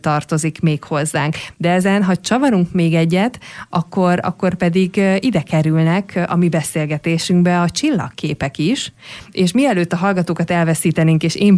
tartozik 0.00 0.60
még 0.60 0.84
hozzánk. 0.84 1.34
De 1.56 1.70
ezen, 1.70 2.02
ha 2.02 2.16
csavarunk 2.16 2.72
még 2.72 2.94
egyet, 2.94 3.38
akkor, 3.70 4.18
akkor 4.22 4.54
pedig 4.54 5.00
ide 5.20 5.42
kerülnek 5.42 6.24
a 6.28 6.36
mi 6.36 6.48
beszélgetésünkbe 6.48 7.60
a 7.60 7.70
csillagképek 7.70 8.58
is, 8.58 8.92
és 9.30 9.52
mielőtt 9.52 9.92
a 9.92 9.96
hallgatókat 9.96 10.50
elveszítenénk, 10.50 11.22
és 11.22 11.34
én 11.34 11.56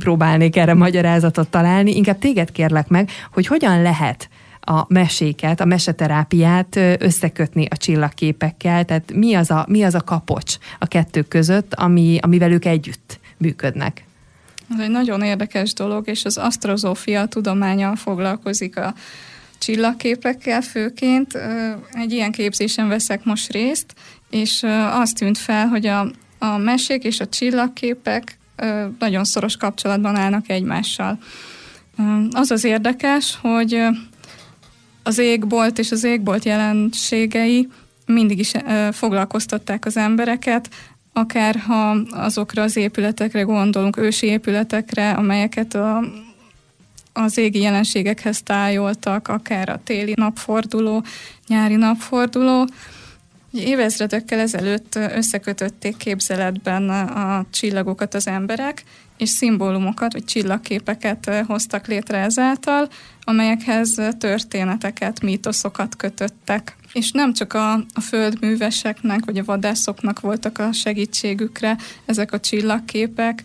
próbálnék 0.48 0.56
erre 0.56 0.74
magyarázatot 0.74 1.48
találni, 1.48 1.96
inkább 1.96 2.18
téged 2.18 2.52
kérlek 2.52 2.88
meg, 2.88 3.10
hogy 3.32 3.46
hogyan 3.46 3.82
lehet 3.82 4.28
a 4.60 4.84
meséket, 4.88 5.60
a 5.60 5.64
meseterápiát 5.64 6.76
összekötni 6.98 7.66
a 7.70 7.76
csillagképekkel, 7.76 8.84
tehát 8.84 9.12
mi 9.12 9.34
az 9.34 9.50
a, 9.50 9.64
mi 9.68 9.82
az 9.82 9.94
a 9.94 10.00
kapocs 10.00 10.56
a 10.78 10.86
kettő 10.86 11.22
között, 11.22 11.74
ami, 11.74 12.18
amivel 12.20 12.52
ők 12.52 12.64
együtt 12.64 13.20
működnek? 13.36 14.04
Ez 14.70 14.80
egy 14.80 14.90
nagyon 14.90 15.22
érdekes 15.22 15.72
dolog, 15.72 16.08
és 16.08 16.24
az 16.24 16.36
asztrozófia 16.36 17.26
tudománya 17.26 17.96
foglalkozik 17.96 18.76
a 18.76 18.94
csillagképekkel 19.58 20.60
főként. 20.60 21.38
Egy 21.92 22.12
ilyen 22.12 22.32
képzésen 22.32 22.88
veszek 22.88 23.24
most 23.24 23.52
részt, 23.52 23.94
és 24.30 24.62
azt 24.92 25.16
tűnt 25.16 25.38
fel, 25.38 25.66
hogy 25.66 25.86
a, 25.86 26.10
a 26.38 26.56
mesék 26.56 27.04
és 27.04 27.20
a 27.20 27.26
csillagképek 27.26 28.38
nagyon 28.98 29.24
szoros 29.24 29.56
kapcsolatban 29.56 30.16
állnak 30.16 30.48
egymással. 30.48 31.18
Az 32.30 32.50
az 32.50 32.64
érdekes, 32.64 33.38
hogy 33.40 33.82
az 35.02 35.18
égbolt 35.18 35.78
és 35.78 35.90
az 35.90 36.04
égbolt 36.04 36.44
jelenségei 36.44 37.68
mindig 38.06 38.38
is 38.38 38.52
foglalkoztatták 38.92 39.84
az 39.84 39.96
embereket, 39.96 40.68
akár 41.12 41.56
ha 41.56 41.90
azokra 42.10 42.62
az 42.62 42.76
épületekre 42.76 43.42
gondolunk, 43.42 43.96
ősi 43.96 44.26
épületekre, 44.26 45.10
amelyeket 45.10 45.74
a, 45.74 46.02
az 47.12 47.38
égi 47.38 47.60
jelenségekhez 47.60 48.42
tájoltak, 48.42 49.28
akár 49.28 49.68
a 49.68 49.80
téli 49.84 50.12
napforduló, 50.16 51.04
nyári 51.46 51.76
napforduló. 51.76 52.66
Évezredekkel 53.52 54.38
ezelőtt 54.38 54.94
összekötötték 54.94 55.96
képzeletben 55.96 56.90
a 56.90 57.44
csillagokat 57.50 58.14
az 58.14 58.26
emberek, 58.26 58.84
és 59.16 59.28
szimbólumokat, 59.28 60.12
vagy 60.12 60.24
csillagképeket 60.24 61.44
hoztak 61.46 61.86
létre 61.86 62.18
ezáltal, 62.18 62.88
amelyekhez 63.20 63.94
történeteket, 64.18 65.20
mítoszokat 65.20 65.96
kötöttek. 65.96 66.76
És 66.92 67.10
nem 67.10 67.32
csak 67.32 67.52
a, 67.52 67.72
a 67.72 68.00
földműveseknek, 68.00 69.24
vagy 69.24 69.38
a 69.38 69.44
vadászoknak 69.44 70.20
voltak 70.20 70.58
a 70.58 70.72
segítségükre 70.72 71.76
ezek 72.06 72.32
a 72.32 72.40
csillagképek, 72.40 73.44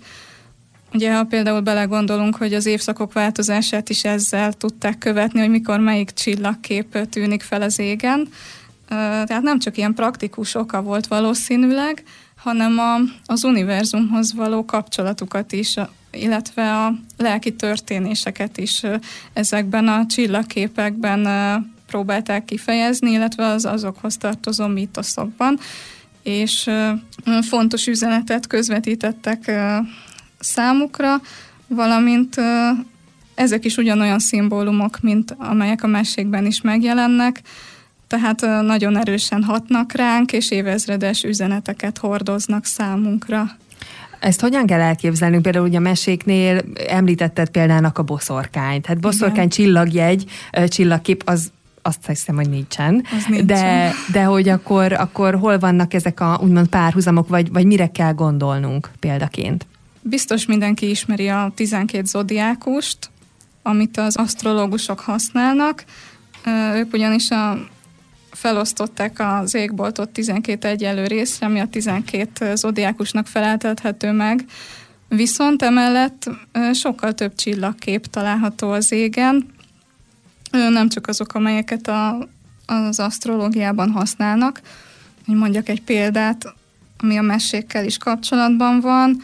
Ugye, 0.93 1.13
ha 1.13 1.23
például 1.23 1.61
belegondolunk, 1.61 2.35
hogy 2.35 2.53
az 2.53 2.65
évszakok 2.65 3.13
változását 3.13 3.89
is 3.89 4.03
ezzel 4.03 4.53
tudták 4.53 4.97
követni, 4.97 5.39
hogy 5.39 5.49
mikor 5.49 5.79
melyik 5.79 6.11
csillagkép 6.11 7.07
tűnik 7.09 7.41
fel 7.41 7.61
az 7.61 7.79
égen. 7.79 8.27
Tehát 9.25 9.41
nem 9.41 9.59
csak 9.59 9.77
ilyen 9.77 9.93
praktikus 9.93 10.55
oka 10.55 10.81
volt 10.81 11.07
valószínűleg, 11.07 12.03
hanem 12.35 12.79
a, 12.79 12.95
az 13.25 13.43
univerzumhoz 13.43 14.33
való 14.33 14.65
kapcsolatukat 14.65 15.51
is, 15.51 15.75
illetve 16.11 16.73
a 16.85 16.93
lelki 17.17 17.55
történéseket 17.55 18.57
is 18.57 18.81
ezekben 19.33 19.87
a 19.87 20.05
csillagképekben 20.05 21.27
próbálták 21.87 22.45
kifejezni, 22.45 23.11
illetve 23.11 23.45
az 23.45 23.65
azokhoz 23.65 24.17
tartozó 24.17 24.67
mítoszokban, 24.67 25.59
és 26.23 26.69
fontos 27.41 27.87
üzenetet 27.87 28.47
közvetítettek 28.47 29.51
számukra, 30.39 31.21
valamint 31.67 32.35
ezek 33.35 33.65
is 33.65 33.77
ugyanolyan 33.77 34.19
szimbólumok, 34.19 34.99
mint 35.01 35.35
amelyek 35.37 35.83
a 35.83 35.87
mesékben 35.87 36.45
is 36.45 36.61
megjelennek, 36.61 37.41
tehát 38.19 38.61
nagyon 38.61 38.97
erősen 38.97 39.43
hatnak 39.43 39.91
ránk, 39.91 40.31
és 40.31 40.51
évezredes 40.51 41.23
üzeneteket 41.23 41.97
hordoznak 41.97 42.65
számunkra. 42.65 43.45
Ezt 44.19 44.41
hogyan 44.41 44.65
kell 44.65 44.79
elképzelnünk? 44.79 45.41
Például 45.41 45.67
ugye 45.67 45.77
a 45.77 45.81
meséknél 45.81 46.61
említetted 46.87 47.49
példának 47.49 47.97
a 47.97 48.03
boszorkányt. 48.03 48.85
Hát 48.85 48.99
boszorkány 48.99 49.35
Igen. 49.35 49.49
csillagjegy, 49.49 50.25
csillagkép, 50.67 51.21
az 51.25 51.51
azt 51.81 52.07
hiszem, 52.07 52.35
hogy 52.35 52.49
nincsen. 52.49 53.05
nincsen. 53.27 53.45
De, 53.45 53.91
de 54.11 54.23
hogy 54.23 54.49
akkor, 54.49 54.93
akkor 54.93 55.35
hol 55.35 55.59
vannak 55.59 55.93
ezek 55.93 56.19
a 56.19 56.39
úgymond 56.43 56.67
párhuzamok, 56.67 57.27
vagy, 57.27 57.51
vagy 57.51 57.65
mire 57.65 57.87
kell 57.87 58.13
gondolnunk 58.13 58.89
példaként? 58.99 59.65
Biztos 60.01 60.45
mindenki 60.45 60.89
ismeri 60.89 61.27
a 61.27 61.51
12 61.55 62.05
zodiákust, 62.05 63.09
amit 63.63 63.97
az 63.97 64.15
asztrológusok 64.15 64.99
használnak. 64.99 65.85
Ők 66.75 66.93
ugyanis 66.93 67.29
a 67.29 67.71
felosztották 68.33 69.19
az 69.19 69.53
égboltot 69.55 70.09
12 70.09 70.67
egyelő 70.67 71.05
részre, 71.05 71.45
ami 71.45 71.59
a 71.59 71.67
12 71.67 72.55
zodiákusnak 72.55 73.27
feleltethető 73.27 74.11
meg. 74.11 74.45
Viszont 75.07 75.61
emellett 75.61 76.29
sokkal 76.73 77.13
több 77.13 77.35
csillagkép 77.35 78.05
található 78.05 78.71
az 78.71 78.91
égen, 78.91 79.45
nem 80.51 80.89
csak 80.89 81.07
azok, 81.07 81.33
amelyeket 81.33 81.87
a, 81.87 82.27
az 82.65 82.99
asztrológiában 82.99 83.91
használnak. 83.91 84.61
Hogy 85.25 85.35
mondjak 85.35 85.69
egy 85.69 85.81
példát, 85.81 86.53
ami 86.97 87.17
a 87.17 87.21
mesékkel 87.21 87.85
is 87.85 87.97
kapcsolatban 87.97 88.79
van, 88.79 89.21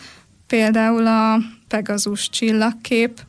például 0.48 1.08
a 1.08 1.38
Pegazus 1.68 2.30
csillagkép, 2.30 3.20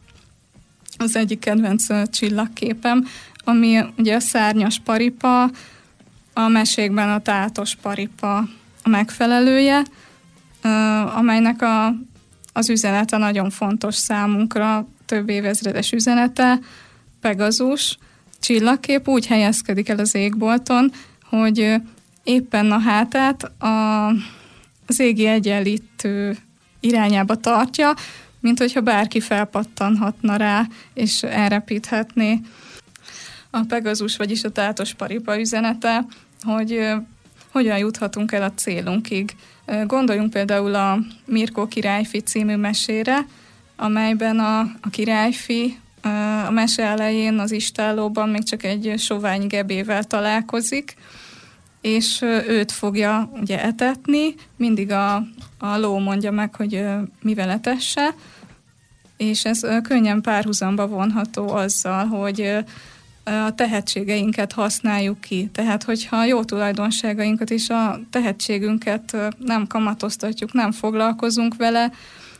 az 0.98 1.16
egyik 1.16 1.38
kedvenc 1.38 2.10
csillagképem, 2.10 3.06
ami 3.44 3.80
ugye 3.98 4.14
a 4.14 4.20
szárnyas 4.20 4.80
paripa, 4.84 5.50
a 6.32 6.48
mesékben 6.48 7.08
a 7.08 7.20
tátos 7.20 7.74
paripa 7.74 8.36
a 8.82 8.88
megfelelője, 8.88 9.82
amelynek 11.14 11.62
a, 11.62 11.94
az 12.52 12.70
üzenete 12.70 13.16
nagyon 13.16 13.50
fontos 13.50 13.94
számunkra, 13.94 14.88
több 15.06 15.28
évezredes 15.28 15.92
üzenete, 15.92 16.58
Pegazus. 17.20 17.98
Csillagkép 18.40 19.08
úgy 19.08 19.26
helyezkedik 19.26 19.88
el 19.88 19.98
az 19.98 20.14
égbolton, 20.14 20.92
hogy 21.22 21.74
éppen 22.24 22.72
a 22.72 22.78
hátát 22.78 23.42
a, 23.62 24.06
az 24.86 24.98
égi 24.98 25.26
egyenlítő 25.26 26.36
irányába 26.80 27.34
tartja, 27.34 27.94
mint 28.40 28.58
hogyha 28.58 28.80
bárki 28.80 29.20
felpattanhatna 29.20 30.36
rá, 30.36 30.66
és 30.94 31.22
elrepíthetné 31.22 32.40
a 33.50 33.60
Pegazus, 33.68 34.16
vagyis 34.16 34.44
a 34.44 34.50
tátos 34.50 34.94
paripa 34.94 35.40
üzenete, 35.40 36.04
hogy 36.42 36.90
hogyan 37.52 37.78
juthatunk 37.78 38.32
el 38.32 38.42
a 38.42 38.52
célunkig. 38.54 39.36
Gondoljunk 39.86 40.30
például 40.30 40.74
a 40.74 40.98
Mirko 41.24 41.66
királyfi 41.66 42.18
című 42.20 42.56
mesére, 42.56 43.26
amelyben 43.76 44.38
a, 44.38 44.60
a 44.60 44.90
királyfi 44.90 45.78
a 46.46 46.50
mese 46.50 46.82
elején 46.82 47.38
az 47.38 47.52
istállóban 47.52 48.28
még 48.28 48.42
csak 48.42 48.62
egy 48.62 48.94
sovány 48.98 49.46
gebével 49.46 50.04
találkozik, 50.04 50.94
és 51.80 52.22
őt 52.46 52.72
fogja 52.72 53.30
ugye 53.40 53.62
etetni, 53.62 54.34
mindig 54.56 54.90
a, 54.90 55.14
a 55.58 55.76
ló 55.78 55.98
mondja 55.98 56.30
meg, 56.30 56.54
hogy 56.54 56.84
mivel 57.22 57.50
etesse, 57.50 58.14
és 59.16 59.44
ez 59.44 59.60
könnyen 59.82 60.20
párhuzamba 60.20 60.86
vonható 60.86 61.48
azzal, 61.48 62.06
hogy 62.06 62.64
a 63.24 63.54
tehetségeinket 63.54 64.52
használjuk 64.52 65.20
ki. 65.20 65.48
Tehát, 65.52 65.82
hogyha 65.82 66.16
a 66.16 66.24
jó 66.24 66.44
tulajdonságainkat 66.44 67.50
és 67.50 67.68
a 67.68 68.00
tehetségünket 68.10 69.16
nem 69.38 69.66
kamatoztatjuk, 69.66 70.52
nem 70.52 70.72
foglalkozunk 70.72 71.56
vele, 71.56 71.92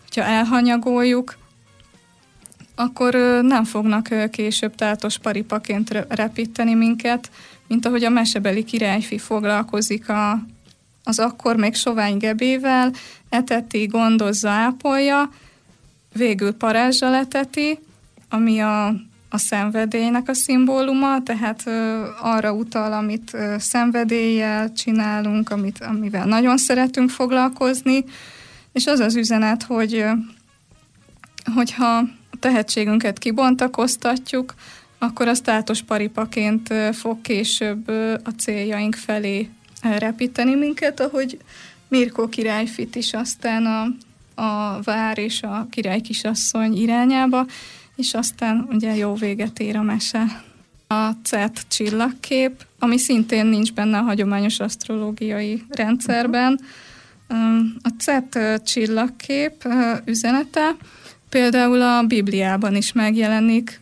hogyha 0.03 0.23
elhanyagoljuk, 0.23 1.37
akkor 2.75 3.15
nem 3.43 3.65
fognak 3.65 4.31
később 4.31 4.75
tátos 4.75 5.19
paripaként 5.19 6.07
repíteni 6.09 6.75
minket, 6.75 7.31
mint 7.67 7.87
ahogy 7.87 8.05
a 8.05 8.11
mesebeli 8.11 8.65
királyfi 8.65 9.19
foglalkozik 9.19 10.09
a, 10.09 10.45
az 11.05 11.19
akkor 11.19 11.57
még 11.57 11.75
sovány 11.75 12.17
gebével, 12.17 12.93
eteti, 13.29 13.87
gondozza, 13.87 14.49
ápolja, 14.49 15.31
végül 16.13 16.53
parázsal 16.53 17.15
eteti, 17.15 17.79
ami 18.29 18.61
a, 18.61 18.95
a 19.31 19.39
szenvedélynek 19.39 20.29
a 20.29 20.35
szimbóluma, 20.35 21.23
tehát 21.23 21.63
ö, 21.67 22.05
arra 22.21 22.53
utal, 22.53 22.93
amit 22.93 23.31
ö, 23.35 23.55
szenvedéllyel 23.59 24.73
csinálunk, 24.73 25.51
amit, 25.51 25.85
amivel 25.85 26.25
nagyon 26.25 26.57
szeretünk 26.57 27.11
foglalkozni, 27.11 28.05
és 28.73 28.87
az 28.87 29.01
az 29.01 29.17
üzenet, 29.17 29.63
hogy 29.63 30.05
hogyha 31.55 31.97
a 32.31 32.37
tehetségünket 32.41 33.19
kibontakoztatjuk, 33.19 34.55
akkor 34.99 35.29
a 35.29 35.35
státos 35.35 35.83
paripaként 35.83 36.75
fog 36.93 37.21
később 37.21 37.89
a 38.25 38.31
céljaink 38.39 38.95
felé 38.95 39.49
repíteni 39.83 40.55
minket, 40.55 41.01
ahogy 41.01 41.39
Mirko 41.89 42.29
királyfit 42.29 42.97
is 42.97 43.15
aztán 43.15 43.67
a, 43.67 43.83
a 44.43 44.81
vár 44.83 45.19
és 45.19 45.43
a 45.43 45.67
király 45.71 46.01
kisasszony 46.01 46.77
irányába, 46.77 47.47
és 48.00 48.14
aztán 48.14 48.66
ugye 48.71 48.95
jó 48.97 49.14
véget 49.14 49.59
ér 49.59 49.76
a 49.76 49.83
mese. 49.83 50.42
A 50.87 51.11
CET 51.23 51.61
csillagkép, 51.69 52.66
ami 52.78 52.99
szintén 52.99 53.47
nincs 53.47 53.73
benne 53.73 53.99
a 53.99 54.02
hagyományos 54.02 54.61
asztrológiai 54.61 55.64
rendszerben. 55.69 56.61
A 57.83 57.88
CET 57.99 58.38
csillagkép 58.64 59.69
üzenete 60.04 60.76
például 61.28 61.83
a 61.83 62.02
Bibliában 62.02 62.76
is 62.76 62.92
megjelenik, 62.92 63.80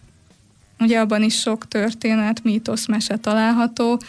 ugye 0.78 1.00
abban 1.00 1.22
is 1.22 1.38
sok 1.40 1.68
történet, 1.68 2.44
mítosz, 2.44 2.86
mese 2.86 3.16
található, 3.16 4.00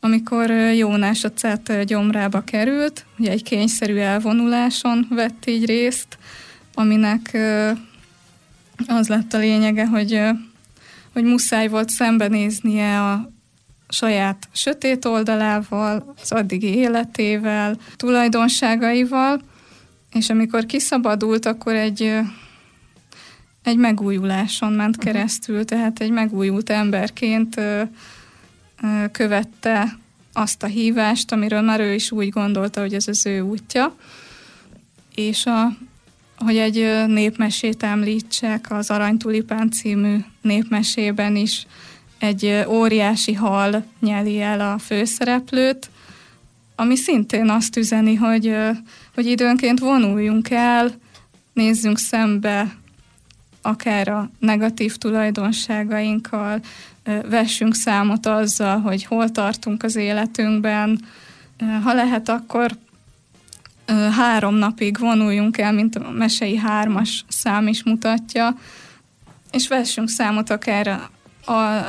amikor 0.00 0.50
Jónás 0.50 1.24
a 1.24 1.32
CET 1.32 1.84
gyomrába 1.84 2.40
került, 2.40 3.04
ugye 3.18 3.30
egy 3.30 3.42
kényszerű 3.42 3.96
elvonuláson 3.96 5.06
vett 5.10 5.46
így 5.46 5.64
részt, 5.64 6.18
aminek 6.74 7.38
az 8.86 9.08
lett 9.08 9.32
a 9.32 9.38
lényege, 9.38 9.86
hogy, 9.86 10.20
hogy 11.12 11.24
muszáj 11.24 11.68
volt 11.68 11.88
szembenéznie 11.88 13.02
a 13.02 13.30
saját 13.88 14.48
sötét 14.52 15.04
oldalával, 15.04 16.14
az 16.22 16.32
addigi 16.32 16.74
életével, 16.74 17.76
tulajdonságaival, 17.96 19.40
és 20.12 20.30
amikor 20.30 20.66
kiszabadult, 20.66 21.46
akkor 21.46 21.74
egy, 21.74 22.18
egy 23.62 23.76
megújuláson 23.76 24.72
ment 24.72 24.96
mhm. 24.96 25.06
keresztül, 25.06 25.64
tehát 25.64 26.00
egy 26.00 26.10
megújult 26.10 26.70
emberként 26.70 27.60
követte 29.12 29.98
azt 30.32 30.62
a 30.62 30.66
hívást, 30.66 31.32
amiről 31.32 31.60
már 31.60 31.80
ő 31.80 31.94
is 31.94 32.10
úgy 32.10 32.28
gondolta, 32.28 32.80
hogy 32.80 32.94
ez 32.94 33.08
az 33.08 33.26
ő 33.26 33.40
útja. 33.40 33.94
És 35.14 35.46
a, 35.46 35.76
hogy 36.38 36.56
egy 36.56 37.06
népmesét 37.06 37.82
említsek, 37.82 38.66
az 38.70 38.90
Aranytulipán 38.90 39.70
című 39.70 40.16
népmesében 40.42 41.36
is 41.36 41.66
egy 42.18 42.64
óriási 42.68 43.32
hal 43.32 43.84
nyeli 44.00 44.40
el 44.40 44.60
a 44.60 44.78
főszereplőt, 44.78 45.90
ami 46.76 46.96
szintén 46.96 47.48
azt 47.50 47.76
üzeni, 47.76 48.14
hogy, 48.14 48.54
hogy 49.14 49.26
időnként 49.26 49.78
vonuljunk 49.78 50.50
el, 50.50 50.94
nézzünk 51.52 51.98
szembe 51.98 52.76
akár 53.62 54.08
a 54.08 54.30
negatív 54.38 54.96
tulajdonságainkkal, 54.96 56.60
vessünk 57.28 57.74
számot 57.74 58.26
azzal, 58.26 58.80
hogy 58.80 59.04
hol 59.04 59.30
tartunk 59.30 59.82
az 59.82 59.96
életünkben. 59.96 61.04
Ha 61.82 61.94
lehet, 61.94 62.28
akkor 62.28 62.76
három 64.16 64.54
napig 64.54 64.98
vonuljunk 64.98 65.58
el, 65.58 65.72
mint 65.72 65.96
a 65.96 66.10
mesei 66.10 66.56
hármas 66.56 67.24
szám 67.28 67.66
is 67.66 67.82
mutatja, 67.82 68.56
és 69.52 69.68
vessünk 69.68 70.08
számot 70.08 70.50
akár 70.50 70.86
a, 71.44 71.52
a, 71.52 71.84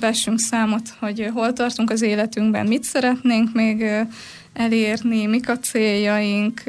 vessünk 0.00 0.38
számot, 0.38 0.88
hogy 0.98 1.30
hol 1.32 1.52
tartunk 1.52 1.90
az 1.90 2.02
életünkben, 2.02 2.66
mit 2.66 2.84
szeretnénk 2.84 3.52
még 3.52 3.84
elérni, 4.52 5.26
mik 5.26 5.48
a 5.48 5.58
céljaink, 5.58 6.62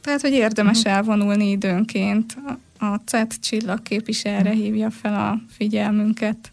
tehát, 0.00 0.20
hogy 0.20 0.32
érdemes 0.32 0.78
uh-huh. 0.78 0.92
elvonulni 0.92 1.50
időnként. 1.50 2.36
A 2.78 2.96
CET 3.04 3.34
csillagkép 3.40 4.08
is 4.08 4.24
erre 4.24 4.50
hívja 4.50 4.90
fel 4.90 5.14
a 5.14 5.40
figyelmünket. 5.56 6.52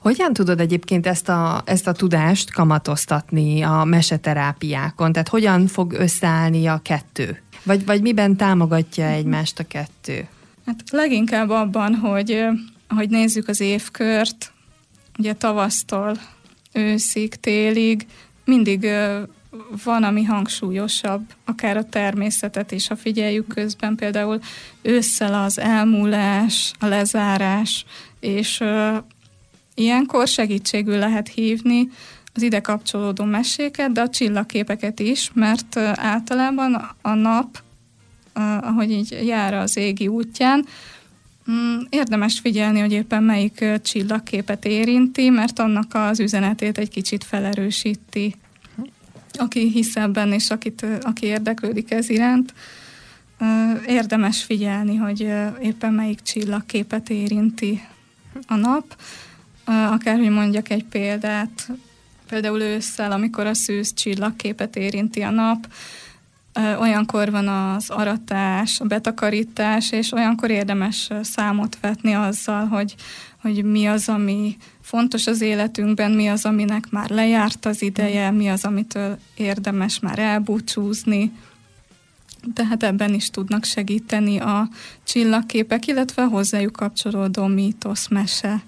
Hogyan 0.00 0.32
tudod 0.32 0.60
egyébként 0.60 1.06
ezt 1.06 1.28
a, 1.28 1.62
ezt 1.64 1.86
a 1.86 1.92
tudást 1.92 2.52
kamatoztatni 2.52 3.62
a 3.62 3.84
meseterápiákon? 3.84 5.12
Tehát 5.12 5.28
hogyan 5.28 5.66
fog 5.66 5.92
összeállni 5.92 6.66
a 6.66 6.80
kettő? 6.82 7.42
Vagy, 7.62 7.84
vagy 7.84 8.02
miben 8.02 8.36
támogatja 8.36 9.06
egymást 9.06 9.58
a 9.58 9.64
kettő? 9.66 10.28
Hát 10.66 10.82
leginkább 10.90 11.50
abban, 11.50 11.94
hogy, 11.94 12.44
hogy 12.88 13.08
nézzük 13.08 13.48
az 13.48 13.60
évkört, 13.60 14.52
ugye 15.18 15.32
tavasztól 15.32 16.16
őszig, 16.72 17.34
télig, 17.34 18.06
mindig 18.44 18.86
van, 19.84 20.02
ami 20.02 20.24
hangsúlyosabb, 20.24 21.22
akár 21.44 21.76
a 21.76 21.84
természetet 21.84 22.72
is, 22.72 22.88
ha 22.88 22.96
figyeljük 22.96 23.46
közben, 23.46 23.96
például 23.96 24.40
ősszel 24.82 25.34
az 25.34 25.58
elmúlás, 25.58 26.72
a 26.78 26.86
lezárás, 26.86 27.84
és 28.20 28.62
Ilyenkor 29.74 30.28
segítségül 30.28 30.98
lehet 30.98 31.28
hívni 31.28 31.88
az 32.34 32.42
ide 32.42 32.60
kapcsolódó 32.60 33.24
meséket, 33.24 33.92
de 33.92 34.00
a 34.00 34.08
csillagképeket 34.08 35.00
is, 35.00 35.30
mert 35.34 35.76
általában 35.94 36.94
a 37.02 37.14
nap, 37.14 37.62
ahogy 38.60 38.90
így 38.90 39.18
jár 39.26 39.54
az 39.54 39.76
égi 39.76 40.08
útján, 40.08 40.66
mm, 41.50 41.78
érdemes 41.88 42.40
figyelni, 42.40 42.80
hogy 42.80 42.92
éppen 42.92 43.22
melyik 43.22 43.64
csillagképet 43.82 44.64
érinti, 44.64 45.30
mert 45.30 45.58
annak 45.58 45.94
az 45.94 46.20
üzenetét 46.20 46.78
egy 46.78 46.90
kicsit 46.90 47.24
felerősíti. 47.24 48.34
Aki 49.32 49.70
hisz 49.70 49.96
ebben, 49.96 50.32
és 50.32 50.50
akit, 50.50 50.86
aki 51.00 51.26
érdeklődik 51.26 51.90
ez 51.90 52.08
iránt, 52.08 52.54
érdemes 53.86 54.42
figyelni, 54.42 54.96
hogy 54.96 55.20
éppen 55.62 55.92
melyik 55.92 56.20
csillagképet 56.20 57.10
érinti 57.10 57.82
a 58.46 58.54
nap 58.54 58.96
Akárhogy 59.90 60.30
mondjak 60.30 60.70
egy 60.70 60.84
példát, 60.84 61.70
például 62.28 62.60
ősszel, 62.60 63.12
amikor 63.12 63.46
a 63.46 63.54
szűz 63.54 63.94
csillagképet 63.94 64.76
érinti 64.76 65.20
a 65.20 65.30
nap, 65.30 65.66
olyankor 66.78 67.30
van 67.30 67.48
az 67.48 67.90
aratás, 67.90 68.80
a 68.80 68.84
betakarítás, 68.84 69.92
és 69.92 70.12
olyankor 70.12 70.50
érdemes 70.50 71.08
számot 71.22 71.78
vetni 71.80 72.12
azzal, 72.12 72.66
hogy, 72.66 72.94
hogy 73.40 73.64
mi 73.64 73.86
az, 73.86 74.08
ami 74.08 74.56
fontos 74.80 75.26
az 75.26 75.40
életünkben, 75.40 76.10
mi 76.10 76.28
az, 76.28 76.44
aminek 76.44 76.90
már 76.90 77.10
lejárt 77.10 77.66
az 77.66 77.82
ideje, 77.82 78.30
mi 78.30 78.48
az, 78.48 78.64
amitől 78.64 79.18
érdemes 79.34 79.98
már 79.98 80.18
elbúcsúzni. 80.18 81.32
Tehát 82.54 82.82
ebben 82.82 83.14
is 83.14 83.30
tudnak 83.30 83.64
segíteni 83.64 84.38
a 84.38 84.68
csillagképek, 85.04 85.86
illetve 85.86 86.24
hozzájuk 86.24 86.72
kapcsolódó 86.72 87.46
mítosz, 87.46 88.08
mese. 88.08 88.62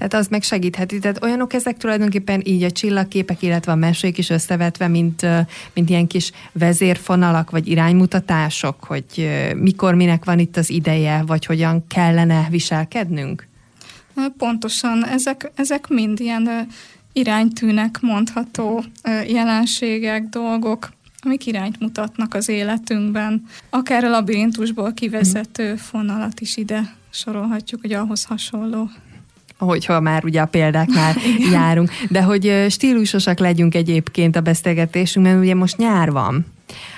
Tehát 0.00 0.14
az 0.14 0.28
meg 0.28 0.42
segítheti. 0.42 0.98
Tehát 0.98 1.22
olyanok 1.22 1.52
ezek 1.52 1.76
tulajdonképpen 1.76 2.42
így 2.44 2.62
a 2.62 2.70
csillagképek, 2.70 3.42
illetve 3.42 3.72
a 3.72 3.74
mesék 3.74 4.18
is 4.18 4.30
összevetve, 4.30 4.88
mint, 4.88 5.26
mint 5.74 5.90
ilyen 5.90 6.06
kis 6.06 6.32
vezérfonalak, 6.52 7.50
vagy 7.50 7.68
iránymutatások, 7.68 8.84
hogy 8.84 9.30
mikor 9.56 9.94
minek 9.94 10.24
van 10.24 10.38
itt 10.38 10.56
az 10.56 10.70
ideje, 10.70 11.22
vagy 11.26 11.46
hogyan 11.46 11.86
kellene 11.86 12.46
viselkednünk? 12.50 13.46
Pontosan, 14.36 15.06
ezek, 15.06 15.50
ezek 15.54 15.88
mind 15.88 16.20
ilyen 16.20 16.68
iránytűnek 17.12 17.98
mondható 18.00 18.84
jelenségek, 19.26 20.22
dolgok, 20.22 20.92
amik 21.22 21.46
irányt 21.46 21.80
mutatnak 21.80 22.34
az 22.34 22.48
életünkben. 22.48 23.46
Akár 23.70 24.04
a 24.04 24.10
labirintusból 24.10 24.92
kivezető 24.92 25.76
fonalat 25.76 26.40
is 26.40 26.56
ide 26.56 26.94
sorolhatjuk, 27.10 27.80
hogy 27.80 27.92
ahhoz 27.92 28.24
hasonló 28.24 28.90
hogyha 29.64 30.00
már 30.00 30.24
ugye 30.24 30.40
a 30.40 30.46
példáknál 30.46 31.14
járunk. 31.52 31.90
De 32.08 32.22
hogy 32.22 32.66
stílusosak 32.68 33.38
legyünk 33.38 33.74
egyébként 33.74 34.36
a 34.36 34.40
beszélgetésünkben, 34.40 35.38
ugye 35.38 35.54
most 35.54 35.76
nyár 35.76 36.10
van. 36.12 36.46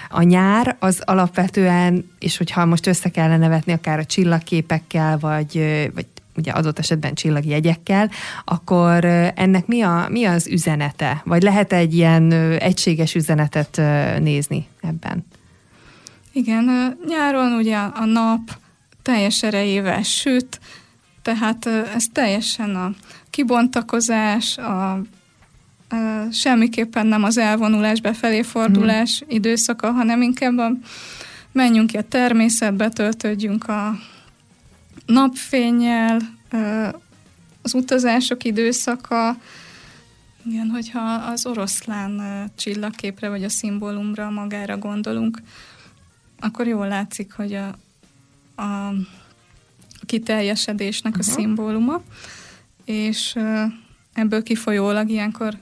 A 0.09 0.23
nyár 0.23 0.77
az 0.79 1.03
alapvetően, 1.05 2.11
és 2.19 2.37
hogyha 2.37 2.65
most 2.65 2.87
össze 2.87 3.09
kellene 3.09 3.49
vetni 3.49 3.73
akár 3.73 3.99
a 3.99 4.05
csillagképekkel, 4.05 5.19
vagy, 5.19 5.53
vagy 5.95 6.07
ugye 6.37 6.53
adott 6.53 6.79
esetben 6.79 7.15
csillagjegyekkel, 7.15 8.11
akkor 8.45 9.05
ennek 9.35 9.67
mi, 9.67 9.83
a, 9.83 10.07
mi 10.11 10.25
az 10.25 10.47
üzenete? 10.47 11.23
Vagy 11.25 11.43
lehet 11.43 11.73
egy 11.73 11.95
ilyen 11.95 12.33
egységes 12.59 13.15
üzenetet 13.15 13.81
nézni 14.21 14.67
ebben? 14.81 15.25
Igen, 16.33 16.97
nyáron 17.09 17.53
ugye 17.53 17.77
a 17.77 18.05
nap 18.05 18.41
teljes 19.03 19.43
erejével 19.43 20.03
süt, 20.03 20.61
tehát 21.23 21.67
ez 21.67 22.05
teljesen 22.13 22.77
a 22.77 22.95
kibontakozás, 23.31 24.59
a, 24.59 24.93
a 24.93 25.03
semmiképpen 26.33 27.07
nem 27.07 27.23
az 27.23 27.39
elvonulás, 27.39 28.01
befelé 28.01 28.43
fordulás 28.43 29.23
mm. 29.25 29.29
időszaka, 29.31 29.91
hanem 29.91 30.23
inkább 30.23 30.59
a, 30.59 30.73
menjünk 31.53 31.87
ki 31.87 31.97
a 31.97 32.03
természetbe, 32.03 32.89
töltődjünk 32.89 33.69
a 33.69 33.99
napfényel, 35.07 36.19
az 37.63 37.75
utazások 37.75 38.45
időszaka, 38.45 39.37
igen, 40.45 40.69
hogyha 40.69 41.13
az 41.13 41.47
oroszlán 41.47 42.23
csillagképre 42.57 43.29
vagy 43.29 43.45
a 43.45 43.49
szimbólumra 43.49 44.31
magára 44.31 44.79
gondolunk, 44.79 45.43
akkor 46.41 46.67
jól 46.67 46.89
látszik, 46.89 47.33
hogy 47.33 47.55
a 47.55 47.77
a 48.57 48.93
kiteljesedésnek 50.07 51.17
uh-huh. 51.17 51.29
a 51.29 51.37
szimbóluma, 51.37 52.03
és 52.85 53.37
ebből 54.13 54.43
kifolyólag 54.43 55.09
ilyenkor 55.09 55.57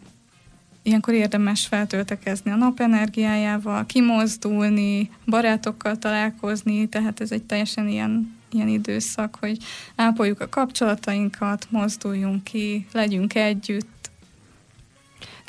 ilyenkor 0.83 1.15
érdemes 1.15 1.67
feltöltekezni 1.67 2.51
a 2.51 2.57
napenergiájával, 2.57 3.87
kimozdulni, 3.87 5.11
barátokkal 5.27 5.99
találkozni, 5.99 6.89
tehát 6.89 7.21
ez 7.21 7.33
egy 7.33 7.43
teljesen 7.43 7.89
ilyen, 7.89 8.37
ilyen 8.51 8.69
időszak, 8.69 9.37
hogy 9.41 9.59
ápoljuk 9.97 10.41
a 10.41 10.49
kapcsolatainkat, 10.49 11.67
mozduljunk 11.71 12.45
ki, 12.45 12.87
legyünk 12.93 13.35
együtt, 13.35 14.00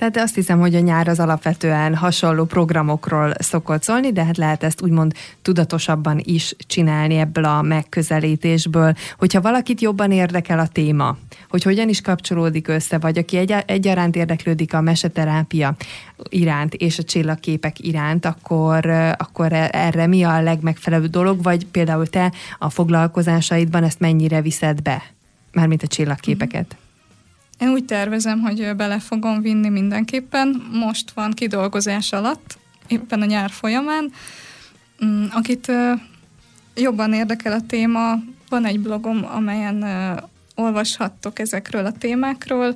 tehát 0.01 0.17
azt 0.17 0.35
hiszem, 0.35 0.59
hogy 0.59 0.75
a 0.75 0.79
nyár 0.79 1.07
az 1.07 1.19
alapvetően 1.19 1.95
hasonló 1.95 2.45
programokról 2.45 3.33
szokott 3.39 3.83
szólni, 3.83 4.11
de 4.11 4.25
hát 4.25 4.37
lehet 4.37 4.63
ezt 4.63 4.81
úgymond 4.81 5.13
tudatosabban 5.41 6.21
is 6.23 6.55
csinálni 6.67 7.15
ebből 7.15 7.45
a 7.45 7.61
megközelítésből. 7.61 8.93
Hogyha 9.17 9.41
valakit 9.41 9.81
jobban 9.81 10.11
érdekel 10.11 10.59
a 10.59 10.67
téma, 10.67 11.17
hogy 11.49 11.63
hogyan 11.63 11.89
is 11.89 12.01
kapcsolódik 12.01 12.67
össze, 12.67 12.97
vagy 12.97 13.17
aki 13.17 13.37
egy, 13.37 13.55
egyaránt 13.65 14.15
érdeklődik 14.15 14.73
a 14.73 14.81
meseterápia 14.81 15.75
iránt 16.29 16.73
és 16.73 16.99
a 16.99 17.03
csillagképek 17.03 17.79
iránt, 17.79 18.25
akkor, 18.25 18.85
akkor 19.17 19.53
erre 19.71 20.07
mi 20.07 20.23
a 20.23 20.41
legmegfelelőbb 20.41 21.09
dolog, 21.09 21.43
vagy 21.43 21.65
például 21.65 22.07
te 22.07 22.31
a 22.59 22.69
foglalkozásaidban 22.69 23.83
ezt 23.83 23.99
mennyire 23.99 24.41
viszed 24.41 24.81
be? 24.81 25.03
Mármint 25.51 25.83
a 25.83 25.87
csillagképeket. 25.87 26.75
Én 27.62 27.69
úgy 27.69 27.86
tervezem, 27.86 28.39
hogy 28.39 28.76
bele 28.76 29.00
fogom 29.00 29.41
vinni 29.41 29.69
mindenképpen. 29.69 30.69
Most 30.71 31.12
van 31.12 31.32
kidolgozás 31.32 32.12
alatt, 32.12 32.58
éppen 32.88 33.21
a 33.21 33.26
nyár 33.26 33.50
folyamán. 33.50 34.12
Mm, 35.06 35.26
akit 35.32 35.71
jobban 36.76 37.13
érdekel 37.13 37.54
a 37.54 37.65
téma, 37.67 38.19
van 38.50 38.65
egy 38.65 38.80
blogom, 38.80 39.26
amelyen 39.26 39.86
olvashattok 40.56 41.39
ezekről 41.39 41.86
a 41.86 41.91
témákról, 41.91 42.76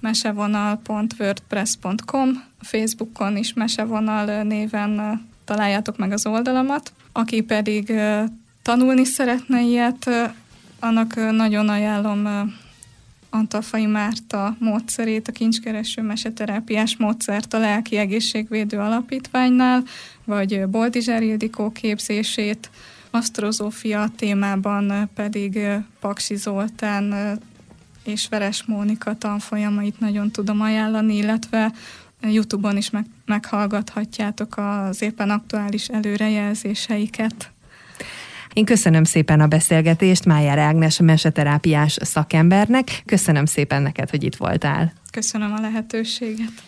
mesevonal.wordpress.com, 0.00 2.44
Facebookon 2.60 3.36
is 3.36 3.52
mesevonal 3.52 4.42
néven 4.42 5.22
találjátok 5.44 5.96
meg 5.96 6.12
az 6.12 6.26
oldalamat. 6.26 6.92
Aki 7.12 7.40
pedig 7.40 7.92
tanulni 8.62 9.04
szeretne 9.04 9.60
ilyet, 9.60 10.10
annak 10.80 11.30
nagyon 11.30 11.68
ajánlom 11.68 12.52
Antalfai 13.30 13.86
Márta 13.86 14.56
módszerét, 14.58 15.28
a 15.28 15.32
kincskereső 15.32 16.02
meseterápiás 16.02 16.96
módszert 16.96 17.54
a 17.54 17.58
Lelki 17.58 17.96
Egészségvédő 17.96 18.78
Alapítványnál, 18.78 19.82
vagy 20.24 20.66
Boldizsár 20.66 21.22
Ildikó 21.22 21.70
képzését, 21.70 22.70
asztrozófia 23.10 24.10
témában 24.16 25.10
pedig 25.14 25.58
Paksi 26.00 26.36
Zoltán 26.36 27.38
és 28.04 28.28
Veres 28.28 28.64
Mónika 28.64 29.16
tanfolyamait 29.18 30.00
nagyon 30.00 30.30
tudom 30.30 30.60
ajánlani, 30.60 31.16
illetve 31.16 31.72
YouTube-on 32.20 32.76
is 32.76 32.90
meg, 32.90 33.06
meghallgathatjátok 33.24 34.56
az 34.56 35.02
éppen 35.02 35.30
aktuális 35.30 35.88
előrejelzéseiket. 35.88 37.52
Én 38.58 38.64
köszönöm 38.64 39.04
szépen 39.04 39.40
a 39.40 39.46
beszélgetést 39.46 40.24
Májár 40.24 40.58
Ágnes 40.58 41.00
meseterápiás 41.00 41.98
szakembernek. 42.00 43.02
Köszönöm 43.06 43.44
szépen 43.44 43.82
neked, 43.82 44.10
hogy 44.10 44.24
itt 44.24 44.36
voltál. 44.36 44.92
Köszönöm 45.10 45.52
a 45.52 45.60
lehetőséget. 45.60 46.67